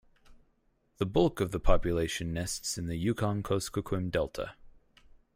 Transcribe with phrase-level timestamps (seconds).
[0.97, 4.55] The bulk of the population nests in the Yukon-Kuskokwim Delta.